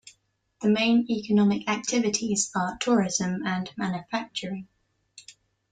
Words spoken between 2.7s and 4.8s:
tourism and manufacturing.